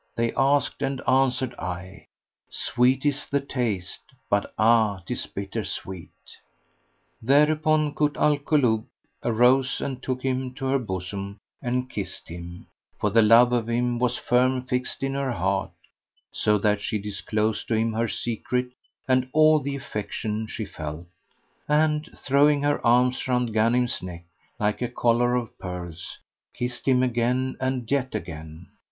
They 0.15 0.33
asked 0.33 0.81
and 0.81 0.99
answered 1.07 1.53
I, 1.59 2.07
* 2.27 2.49
Sweet 2.49 3.05
is 3.05 3.27
the 3.27 3.39
aste 3.47 4.01
but 4.31 4.51
ah! 4.57 5.03
'tis 5.05 5.27
bitter 5.27 5.63
sweet." 5.63 6.09
Thereupon 7.21 7.93
Kut 7.93 8.17
al 8.17 8.39
Kulub 8.39 8.85
arose 9.23 9.79
and 9.79 10.01
took 10.01 10.23
him 10.23 10.55
to 10.55 10.65
her 10.65 10.79
bosom 10.79 11.37
and 11.61 11.87
kissed 11.87 12.29
him; 12.29 12.65
for 12.99 13.11
the 13.11 13.21
love 13.21 13.53
of 13.53 13.69
him 13.69 13.99
was 13.99 14.17
firm 14.17 14.63
fixed 14.63 15.03
in 15.03 15.13
her 15.13 15.33
heart, 15.33 15.69
so 16.31 16.57
that 16.57 16.81
she 16.81 16.97
disclosed 16.97 17.67
to 17.67 17.75
him 17.75 17.93
her 17.93 18.07
secret 18.07 18.71
and 19.07 19.29
all 19.33 19.59
the 19.59 19.75
affection 19.75 20.47
she 20.47 20.65
felt; 20.65 21.05
and, 21.69 22.09
throwing 22.17 22.63
her 22.63 22.83
arms 22.83 23.27
round 23.27 23.53
Ghanim's 23.53 24.01
neck 24.01 24.25
like 24.59 24.81
a 24.81 24.87
collar 24.89 25.35
of 25.35 25.55
pearls, 25.59 26.17
kissed 26.55 26.87
him 26.87 27.03
again 27.03 27.55
and 27.59 27.91
yet 27.91 28.15
again. 28.15 28.65